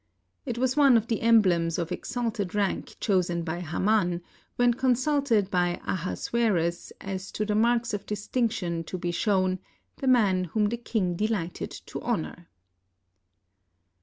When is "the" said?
1.05-1.21, 7.45-7.53, 10.01-10.07, 10.69-10.77